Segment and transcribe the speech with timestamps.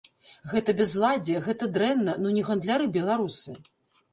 [0.53, 3.49] Гэта бязладдзе, гэта дрэнна, ну не гандляры беларусы!